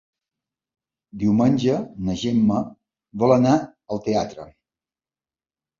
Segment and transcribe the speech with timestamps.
[1.25, 2.65] Diumenge na Gemma
[3.25, 4.49] vol anar al teatre.